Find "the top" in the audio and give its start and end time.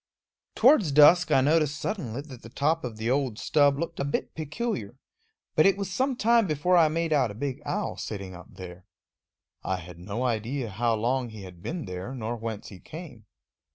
2.41-2.83